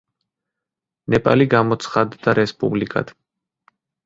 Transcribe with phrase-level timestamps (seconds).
[1.13, 3.15] ნეპალი გამოცხადდა რესპუბლიკად.